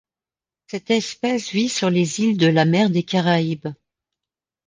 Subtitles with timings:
[0.65, 3.67] Cette espèce vit sur les îles de la mer des Caraïbes.